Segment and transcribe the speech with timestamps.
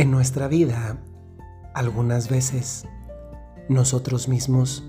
[0.00, 0.96] En nuestra vida,
[1.74, 2.86] algunas veces
[3.68, 4.82] nosotros mismos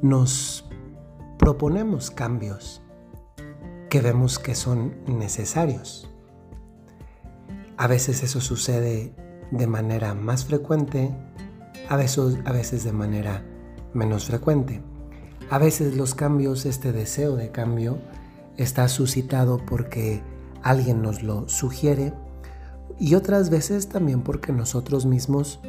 [0.00, 0.66] nos
[1.38, 2.80] proponemos cambios
[3.90, 6.10] que vemos que son necesarios.
[7.76, 9.14] A veces eso sucede
[9.50, 11.14] de manera más frecuente,
[11.90, 13.44] a veces, a veces de manera
[13.92, 14.80] menos frecuente.
[15.50, 17.98] A veces los cambios, este deseo de cambio,
[18.56, 20.22] está suscitado porque
[20.62, 22.14] alguien nos lo sugiere
[23.00, 25.60] y otras veces también porque nosotros mismos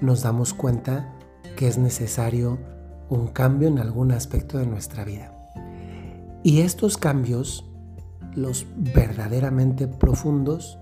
[0.00, 1.14] nos damos cuenta
[1.56, 2.58] que es necesario
[3.10, 5.34] un cambio en algún aspecto de nuestra vida.
[6.42, 7.68] Y estos cambios,
[8.34, 10.78] los verdaderamente profundos,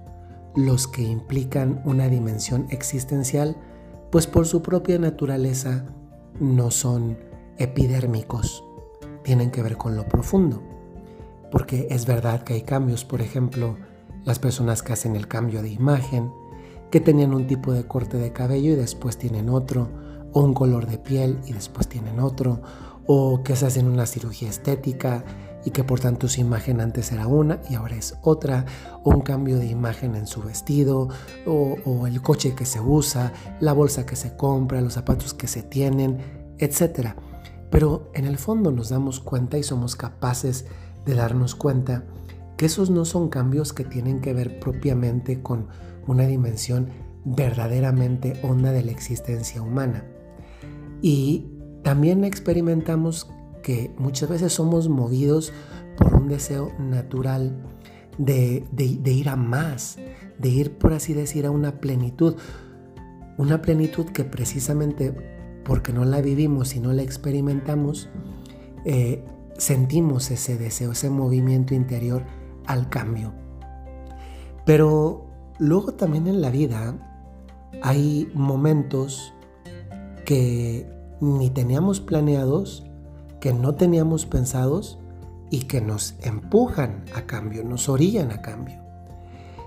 [0.55, 3.57] los que implican una dimensión existencial,
[4.13, 5.87] pues por su propia naturaleza
[6.39, 7.19] no son
[7.59, 8.63] epidérmicos,
[9.25, 10.63] tienen que ver con lo profundo.
[11.51, 13.77] Porque es verdad que hay cambios, por ejemplo,
[14.27, 16.33] las personas que hacen el cambio de imagen,
[16.91, 19.89] que tenían un tipo de corte de cabello y después tienen otro,
[20.33, 22.61] o un color de piel y después tienen otro,
[23.07, 25.25] o que se hacen una cirugía estética
[25.65, 28.67] y que por tanto su imagen antes era una y ahora es otra,
[29.05, 31.09] o un cambio de imagen en su vestido,
[31.47, 35.47] o, o el coche que se usa, la bolsa que se compra, los zapatos que
[35.47, 36.19] se tienen,
[36.59, 37.11] etc.
[37.71, 40.67] Pero en el fondo nos damos cuenta y somos capaces
[41.05, 42.05] de darnos cuenta
[42.57, 45.69] que esos no son cambios que tienen que ver propiamente con
[46.07, 46.89] una dimensión
[47.25, 50.05] verdaderamente honda de la existencia humana.
[51.03, 51.47] Y
[51.83, 53.31] también experimentamos
[53.63, 55.53] que muchas veces somos movidos
[55.99, 57.63] por un deseo natural
[58.19, 59.99] de, ir a más,
[60.39, 62.37] de ir, por así decir, a una plenitud.
[63.39, 65.15] Una plenitud que precisamente
[65.65, 68.09] porque no la vivimos y no la experimentamos,
[68.85, 69.25] eh,
[69.59, 72.25] sentimos ese deseo, ese movimiento interior
[72.67, 73.33] al cambio.
[74.65, 75.27] Pero
[75.59, 76.95] luego también en la vida
[77.83, 79.33] hay momentos
[80.25, 80.91] que
[81.21, 82.87] ni teníamos planeados
[83.41, 84.99] que no teníamos pensados
[85.51, 88.83] y que nos empujan a cambio, nos orillan a cambio.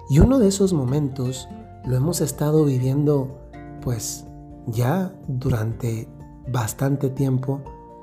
[0.10, 1.48] Y uno de esos momentos
[1.86, 3.40] lo hemos estado viviendo
[3.82, 4.26] pues
[4.68, 6.08] ya durante
[6.52, 7.62] bastante tiempo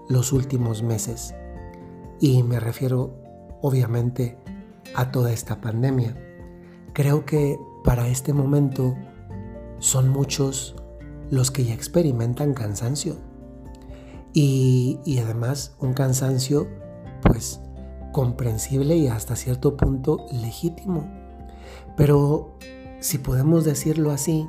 [0.09, 1.35] los últimos meses.
[2.21, 3.15] Y me refiero
[3.61, 4.39] obviamente
[4.95, 6.17] a toda esta pandemia.
[6.93, 8.97] Creo que para este momento
[9.79, 10.77] son muchos
[11.31, 13.17] los que ya experimentan cansancio
[14.33, 16.69] y, además un cansancio
[17.23, 17.61] pues
[18.13, 21.11] comprensible y hasta cierto punto legítimo.
[21.97, 22.57] Pero
[23.01, 24.49] si podemos decirlo así,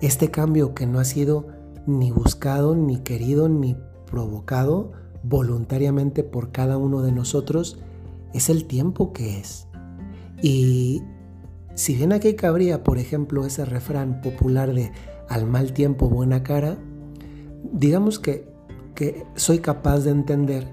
[0.00, 1.46] este cambio que no ha sido
[1.86, 3.76] ni buscado, ni querido, ni
[4.06, 4.92] provocado
[5.22, 7.78] voluntariamente por cada uno de nosotros,
[8.34, 9.68] es el tiempo que es.
[10.42, 11.02] Y
[11.74, 14.92] si bien aquí cabría, por ejemplo, ese refrán popular de
[15.28, 16.78] al mal tiempo buena cara,
[17.72, 18.52] digamos que
[18.94, 20.68] que soy capaz de entender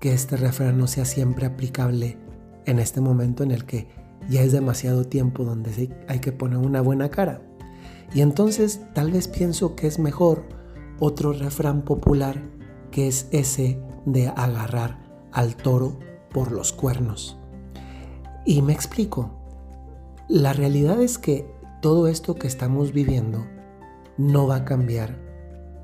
[0.00, 2.18] que este refrán no sea siempre aplicable
[2.64, 3.88] en este momento en el que
[4.28, 7.42] ya es demasiado tiempo donde hay que poner una buena cara.
[8.14, 10.44] Y entonces tal vez pienso que es mejor
[10.98, 12.40] otro refrán popular
[12.90, 14.98] que es ese de agarrar
[15.32, 15.98] al toro
[16.32, 17.38] por los cuernos.
[18.44, 19.30] Y me explico.
[20.28, 21.50] La realidad es que
[21.82, 23.46] todo esto que estamos viviendo
[24.18, 25.18] no va a cambiar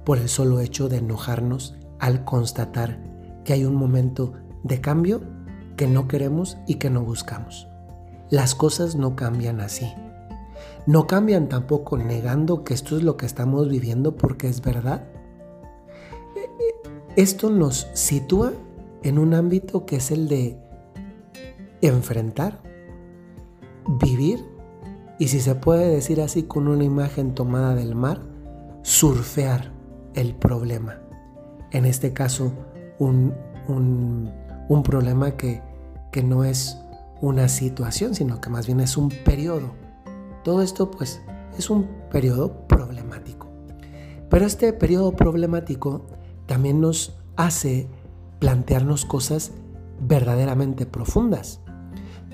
[0.05, 2.99] por el solo hecho de enojarnos al constatar
[3.45, 4.33] que hay un momento
[4.63, 5.23] de cambio
[5.77, 7.69] que no queremos y que no buscamos.
[8.31, 9.93] Las cosas no cambian así.
[10.87, 15.05] No cambian tampoco negando que esto es lo que estamos viviendo porque es verdad.
[17.15, 18.53] Esto nos sitúa
[19.03, 20.59] en un ámbito que es el de
[21.81, 22.63] enfrentar,
[24.01, 24.45] vivir
[25.19, 28.23] y si se puede decir así con una imagen tomada del mar,
[28.83, 29.73] surfear
[30.15, 31.01] el problema.
[31.71, 32.53] En este caso,
[32.99, 33.35] un,
[34.85, 35.63] problema que,
[36.11, 36.79] que no es
[37.21, 39.75] una situación, sino que más bien es un periodo.
[40.43, 41.23] Todo esto pues
[41.57, 43.49] es un periodo problemático.
[44.29, 46.07] Pero este periodo problemático
[46.47, 47.89] también nos hace
[48.43, 49.53] plantearnos cosas
[50.01, 51.61] verdaderamente profundas.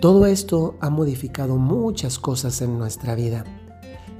[0.00, 3.44] Todo esto ha modificado muchas cosas en nuestra vida.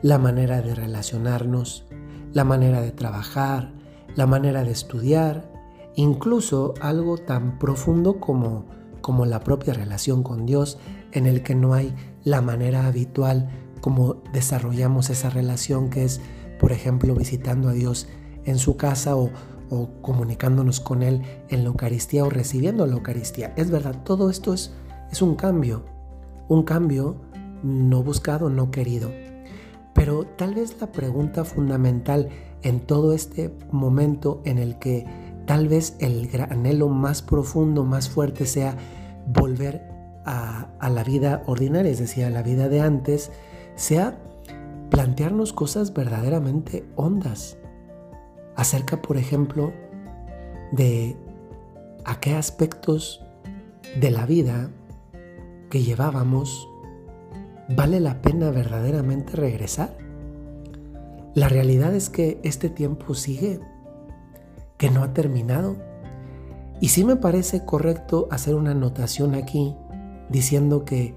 [0.03, 1.87] La manera de relacionarnos,
[2.35, 3.73] la manera de trabajar,
[4.17, 5.51] la manera de estudiar,
[5.97, 8.67] incluso algo tan profundo como,
[9.01, 10.77] como la propia relación con Dios,
[11.13, 13.49] en el que no hay la manera habitual
[13.81, 16.21] como desarrollamos esa relación que es,
[16.61, 18.09] por ejemplo, visitando a Dios
[18.45, 19.31] en su casa o,
[19.71, 23.53] o comunicándonos con Él en la Eucaristía o recibiendo la Eucaristía.
[23.57, 24.73] Es verdad, todo esto es,
[25.11, 25.85] es un cambio,
[26.49, 27.17] un cambio
[27.63, 29.11] no buscado, no querido.
[29.95, 32.29] Pero tal vez la pregunta fundamental
[32.63, 35.07] en todo este momento en el que
[35.47, 38.77] tal vez el anhelo más profundo, más fuerte sea
[39.27, 39.83] volver
[40.25, 43.31] a, a la vida ordinaria, es decir, a la vida de antes,
[43.77, 44.19] sea
[44.91, 47.58] plantearnos cosas verdaderamente hondas
[48.59, 49.73] acerca, por ejemplo,
[50.73, 51.17] de
[52.05, 53.25] a qué aspectos
[54.01, 54.71] de la vida
[55.71, 56.69] que llevábamos
[57.69, 59.97] vale la pena verdaderamente regresar.
[61.35, 63.61] La realidad es que este tiempo sigue,
[64.77, 65.77] que no ha terminado.
[66.81, 69.77] Y sí me parece correcto hacer una anotación aquí
[70.31, 71.15] diciendo que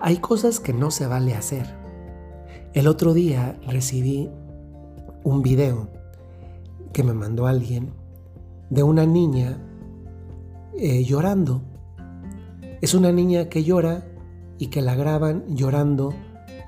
[0.00, 1.66] hay cosas que no se vale hacer.
[2.72, 4.30] El otro día recibí
[5.22, 5.99] un video
[6.92, 7.92] que me mandó alguien
[8.70, 9.58] de una niña
[10.76, 11.62] eh, llorando.
[12.80, 14.06] Es una niña que llora
[14.58, 16.14] y que la graban llorando,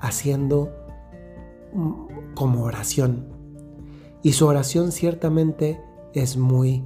[0.01, 0.71] haciendo
[1.73, 3.27] mm, como oración.
[4.21, 5.81] Y su oración ciertamente
[6.13, 6.85] es muy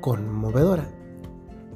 [0.00, 0.88] conmovedora,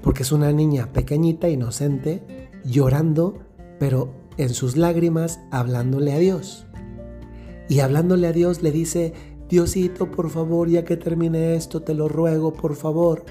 [0.03, 3.39] porque es una niña pequeñita, inocente, llorando,
[3.79, 6.67] pero en sus lágrimas hablándole a Dios.
[7.69, 9.13] Y hablándole a Dios le dice,
[9.49, 13.25] Diosito, por favor, ya que termine esto, te lo ruego, por favor.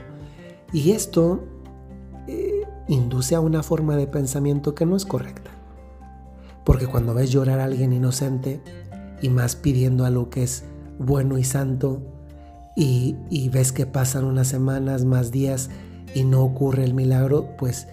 [0.73, 1.43] Y esto
[2.27, 5.51] eh, induce a una forma de pensamiento que no es correcta.
[6.65, 8.61] Porque cuando ves llorar a alguien inocente
[9.21, 10.65] y más pidiendo algo que es
[10.99, 12.01] bueno y santo,
[12.75, 15.69] y, y ves que pasan unas semanas, más días
[16.13, 17.87] y no ocurre el milagro, pues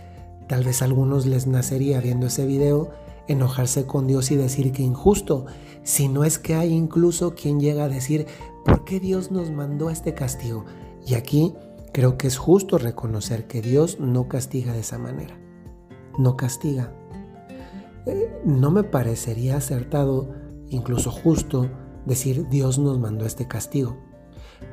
[0.46, 2.90] tal vez a algunos les nacería viendo ese video
[3.28, 5.46] enojarse con Dios y decir que injusto,
[5.82, 8.26] si no es que hay incluso quien llega a decir,
[8.64, 10.64] ¿por qué Dios nos mandó este castigo?
[11.06, 11.54] Y aquí
[11.92, 15.38] creo que es justo reconocer que Dios no castiga de esa manera.
[16.18, 16.92] No castiga.
[18.06, 20.30] Eh, no me parecería acertado,
[20.68, 21.70] incluso justo,
[22.06, 23.96] decir Dios nos mandó este castigo.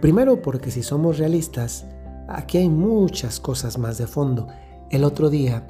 [0.01, 1.86] Primero porque si somos realistas,
[2.27, 4.48] aquí hay muchas cosas más de fondo.
[4.89, 5.68] El otro día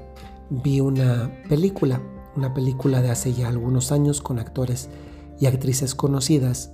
[0.49, 2.01] vi una película
[2.35, 4.89] una película de hace ya algunos años con actores
[5.39, 6.71] y actrices conocidas.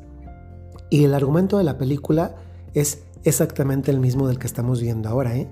[0.90, 2.36] Y el argumento de la película
[2.74, 5.50] es exactamente el mismo del que estamos viendo ahora, ¿eh?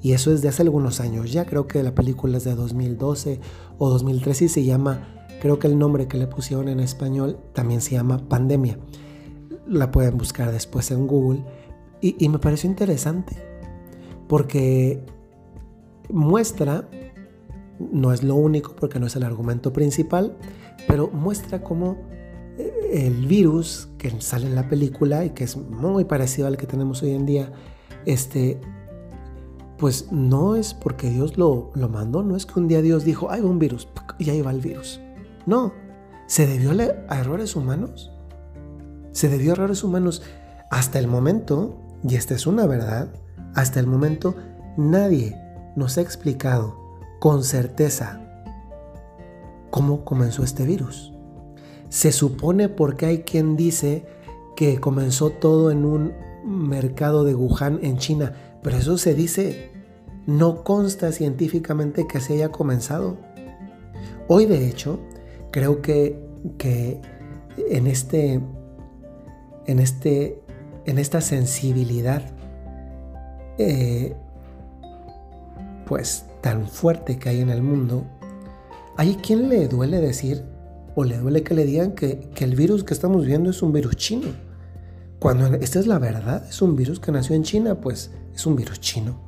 [0.00, 1.32] Y eso es de hace algunos años.
[1.32, 3.40] Ya creo que la película es de 2012
[3.78, 7.80] o 2013 y se llama, creo que el nombre que le pusieron en español también
[7.80, 8.78] se llama Pandemia.
[9.66, 11.44] La pueden buscar después en Google.
[12.00, 13.36] Y, y me pareció interesante
[14.28, 15.04] porque
[16.10, 16.88] muestra
[17.78, 20.36] no es lo único porque no es el argumento principal,
[20.86, 21.96] pero muestra cómo
[22.58, 26.66] eh, el virus que sale en la película y que es muy parecido al que
[26.66, 27.52] tenemos hoy en día,
[28.04, 28.60] este,
[29.78, 33.30] pues no es porque Dios lo, lo mandó, no es que un día Dios dijo,
[33.30, 33.88] hay un virus
[34.18, 35.00] y ahí va el virus.
[35.46, 35.72] No,
[36.26, 36.72] se debió
[37.08, 38.10] a errores humanos.
[39.12, 40.22] Se debió a errores humanos.
[40.70, 43.08] Hasta el momento, y esta es una verdad,
[43.54, 44.34] hasta el momento
[44.76, 45.36] nadie
[45.74, 46.87] nos ha explicado
[47.18, 48.20] con certeza
[49.70, 51.12] cómo comenzó este virus.
[51.88, 54.04] Se supone porque hay quien dice
[54.56, 56.12] que comenzó todo en un
[56.44, 59.70] mercado de Wuhan en China, pero eso se dice,
[60.26, 63.16] no consta científicamente que se haya comenzado.
[64.26, 64.98] Hoy de hecho,
[65.50, 66.18] creo que,
[66.58, 67.00] que
[67.70, 68.40] en, este,
[69.66, 70.42] en, este,
[70.86, 72.22] en esta sensibilidad,
[73.58, 74.16] eh,
[75.88, 78.04] pues tan fuerte que hay en el mundo,
[78.96, 80.44] hay quien le duele decir
[80.94, 83.96] o le duele que le digan que, el virus que estamos viendo es un virus
[83.96, 84.28] chino.
[85.18, 88.54] Cuando esta es la verdad, es un virus que nació en China, pues es un
[88.56, 89.18] virus chino.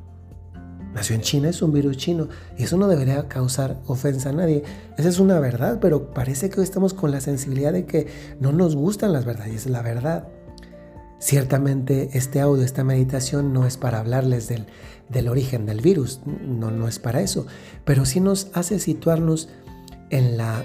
[0.92, 2.28] Nació en China, es un virus chino.
[2.58, 4.64] Y eso no debería causar ofensa a nadie.
[4.98, 8.08] Esa es una verdad, pero parece que hoy estamos con la sensibilidad de que
[8.40, 9.66] no nos gustan las verdades.
[9.66, 10.28] Es la verdad.
[11.20, 16.88] Ciertamente este audio, esta meditación no es para hablarles del, origen del virus, no, no
[16.88, 17.46] es para eso,
[17.84, 19.50] pero sí nos hace situarnos
[20.08, 20.64] en la,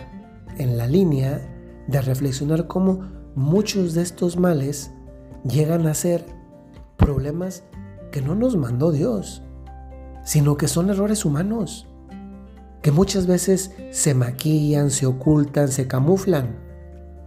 [0.57, 1.41] en la línea
[1.88, 3.01] de reflexionar cómo
[3.35, 4.91] muchos de estos males
[5.43, 6.25] llegan a ser
[6.95, 7.63] problemas
[8.13, 9.43] que no nos mandó Dios,
[10.24, 11.85] sino que son errores humanos,
[12.81, 16.55] que muchas veces se maquillan, se ocultan, se camuflan.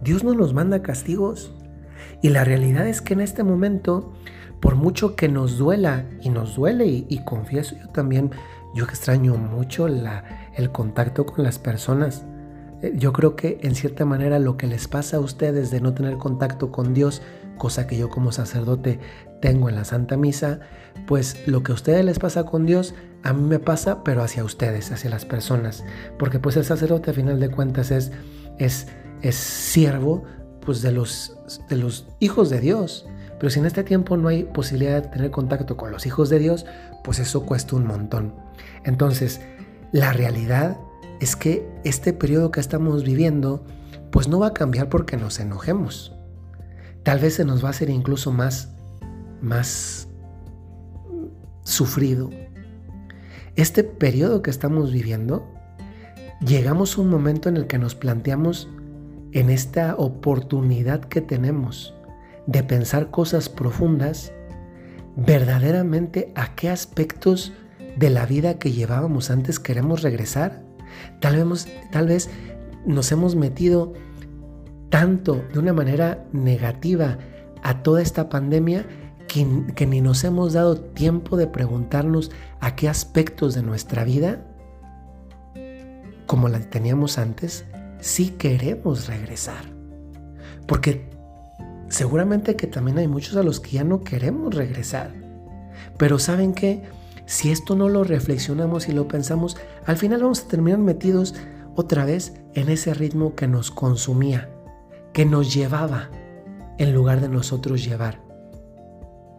[0.01, 1.53] Dios no nos manda castigos.
[2.21, 4.13] Y la realidad es que en este momento
[4.59, 8.31] por mucho que nos duela, y nos duele, y, confieso yo también,
[8.75, 12.25] yo extraño mucho el contacto con las personas.
[12.81, 15.93] Eh, yo creo que en cierta manera lo que les pasa a ustedes de no
[15.93, 17.21] tener contacto con Dios,
[17.57, 18.99] cosa que yo como sacerdote
[19.41, 20.59] tengo en la Santa Misa,
[21.07, 24.43] pues lo que a ustedes les pasa con Dios, a mí me pasa, pero hacia
[24.43, 25.83] ustedes, hacia las personas.
[26.17, 28.11] Porque pues el sacerdote a final de cuentas es,
[28.59, 28.87] es
[29.21, 30.23] es siervo
[30.69, 31.35] pues, de, los,
[31.67, 33.07] de los hijos de Dios.
[33.39, 36.37] Pero si en este tiempo no hay posibilidad de tener contacto con los hijos de
[36.37, 36.67] Dios,
[37.03, 38.35] pues eso cuesta un montón.
[38.83, 39.41] Entonces,
[39.91, 40.77] la realidad
[41.21, 43.65] es que este periodo que estamos viviendo,
[44.11, 46.13] pues no va a cambiar porque nos enojemos.
[47.01, 48.69] Tal vez se nos va a hacer incluso más,
[49.41, 50.07] más
[51.63, 52.29] sufrido.
[53.55, 55.51] Este periodo que estamos viviendo,
[56.45, 58.69] llegamos a un momento en el que nos planteamos
[59.31, 61.93] en esta oportunidad que tenemos
[62.47, 64.33] de pensar cosas profundas,
[65.15, 67.53] verdaderamente a qué aspectos
[67.97, 70.63] de la vida que llevábamos antes queremos regresar.
[71.19, 72.29] Tal vez, tal vez
[72.85, 73.93] nos hemos metido
[74.89, 77.19] tanto de una manera negativa
[77.61, 78.85] a toda esta pandemia
[79.27, 79.45] que,
[79.75, 84.43] que, ni nos hemos dado tiempo de preguntarnos a qué aspectos de nuestra vida,
[86.25, 87.65] como la teníamos antes,
[87.99, 89.63] sí queremos regresar.
[90.67, 91.09] Porque
[91.89, 95.13] seguramente que también hay muchos a los que ya no queremos regresar.
[95.97, 96.83] Pero ¿saben qué?
[97.25, 101.35] Si esto no lo reflexionamos y lo pensamos, al final vamos a terminar metidos
[101.75, 104.49] otra vez en ese ritmo que nos consumía,
[105.13, 106.09] que nos llevaba,
[106.77, 108.21] en lugar de nosotros llevar.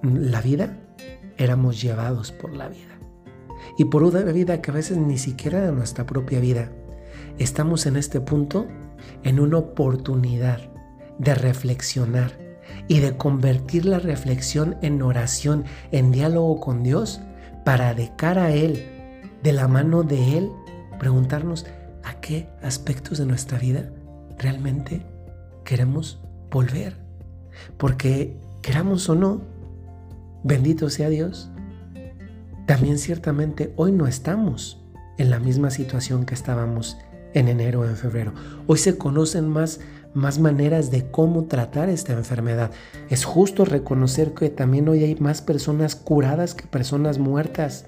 [0.03, 0.77] La vida,
[1.37, 2.99] éramos llevados por la vida.
[3.79, 6.71] Y por una vida que a veces ni siquiera era nuestra propia vida.
[7.39, 8.67] Estamos en este punto
[9.23, 10.61] en una oportunidad
[11.19, 12.33] de reflexionar
[12.89, 17.21] y de convertir la reflexión en oración, en diálogo con Dios
[17.65, 18.85] para de cara a Él,
[19.43, 20.51] de la mano de Él,
[20.99, 21.67] preguntarnos
[22.05, 23.91] a qué aspectos de nuestra vida
[24.39, 25.07] realmente
[25.65, 26.21] queremos
[26.51, 26.97] volver.
[27.77, 29.43] Porque queramos o no,
[30.43, 31.51] bendito sea Dios,
[32.67, 34.83] también ciertamente hoy no estamos
[35.19, 36.97] en la misma situación que estábamos
[37.35, 38.33] en enero o en febrero.
[38.67, 39.81] Hoy se conocen más,
[40.15, 42.71] más maneras de cómo tratar esta enfermedad.
[43.09, 47.87] Es justo reconocer que también hoy hay más personas curadas que personas muertas,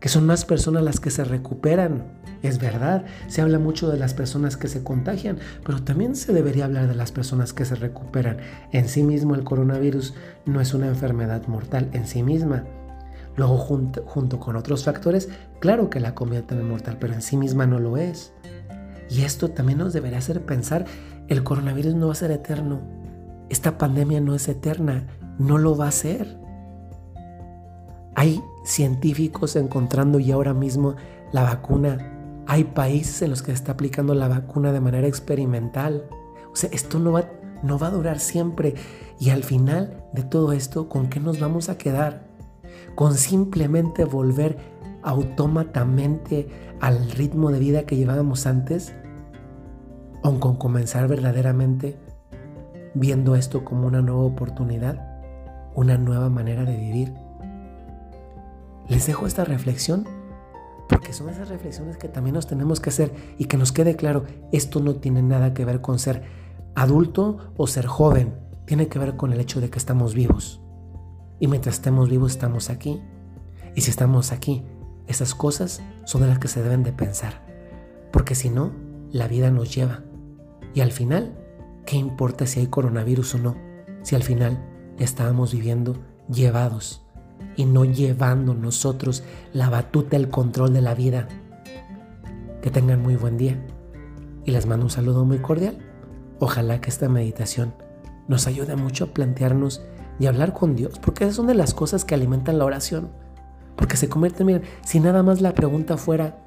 [0.00, 2.20] que son más personas las que se recuperan.
[2.42, 6.64] Es verdad, se habla mucho de las personas que se contagian, pero también se debería
[6.64, 8.38] hablar de las personas que se recuperan.
[8.72, 10.14] En sí mismo el coronavirus
[10.44, 12.64] no es una enfermedad mortal en sí misma.
[13.36, 15.28] Luego junto, junto con otros factores,
[15.60, 18.32] claro que la convierte en mortal, pero en sí misma no lo es.
[19.12, 20.86] Y esto también nos debería hacer pensar,
[21.28, 22.80] el coronavirus no va a ser eterno.
[23.50, 25.06] Esta pandemia no es eterna,
[25.38, 26.38] no lo va a ser.
[28.14, 30.96] Hay científicos encontrando ya ahora mismo
[31.30, 32.42] la vacuna.
[32.46, 36.06] Hay países en los que se está aplicando la vacuna de manera experimental.
[36.50, 37.28] O sea, esto no va,
[37.62, 38.76] no va a durar siempre.
[39.20, 42.28] Y al final de todo esto, ¿con qué nos vamos a quedar?
[42.94, 44.56] Con simplemente volver
[45.02, 46.48] autómatamente
[46.80, 48.94] al ritmo de vida que llevábamos antes
[50.22, 51.98] o con comenzar verdaderamente
[52.94, 55.22] viendo esto como una nueva oportunidad,
[55.74, 57.14] una nueva manera de vivir.
[58.88, 60.06] Les dejo esta reflexión
[60.88, 64.24] porque son esas reflexiones que también nos tenemos que hacer y que nos quede claro,
[64.52, 66.22] esto no tiene nada que ver con ser
[66.74, 68.34] adulto o ser joven,
[68.66, 70.60] tiene que ver con el hecho de que estamos vivos.
[71.40, 73.00] Y mientras estemos vivos estamos aquí.
[73.74, 74.62] Y si estamos aquí,
[75.06, 77.42] esas cosas son de las que se deben de pensar.
[78.12, 78.70] Porque si no,
[79.10, 80.02] la vida nos lleva
[80.74, 81.32] y al final,
[81.86, 83.56] ¿qué importa si hay coronavirus o no?
[84.02, 84.58] Si al final
[84.98, 85.96] estábamos viviendo
[86.28, 87.04] llevados
[87.56, 91.28] y no llevando nosotros la batuta, el control de la vida.
[92.62, 93.60] Que tengan muy buen día
[94.44, 95.78] y les mando un saludo muy cordial.
[96.38, 97.74] Ojalá que esta meditación
[98.28, 99.82] nos ayude mucho a plantearnos
[100.18, 103.10] y hablar con Dios, porque esas son de las cosas que alimentan la oración.
[103.76, 106.38] Porque se convierte, miren, si nada más la pregunta fuera,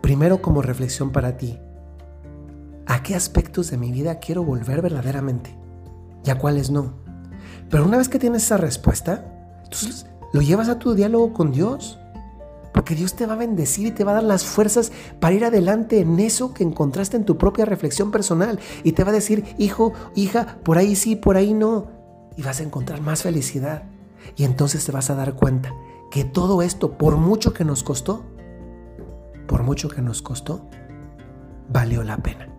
[0.00, 1.58] primero como reflexión para ti,
[2.86, 5.56] a qué aspectos de mi vida quiero volver verdaderamente
[6.24, 6.94] y a cuáles no.
[7.70, 9.24] Pero una vez que tienes esa respuesta,
[9.64, 11.98] entonces lo llevas a tu diálogo con Dios.
[12.72, 15.44] Porque Dios te va a bendecir y te va a dar las fuerzas para ir
[15.44, 18.58] adelante en eso que encontraste en tu propia reflexión personal.
[18.82, 21.86] Y te va a decir, hijo, hija, por ahí sí, por ahí no.
[22.36, 23.84] Y vas a encontrar más felicidad.
[24.34, 25.72] Y entonces te vas a dar cuenta
[26.10, 28.24] que todo esto, por mucho que nos costó,
[29.46, 30.68] por mucho que nos costó,
[31.68, 32.53] valió la pena.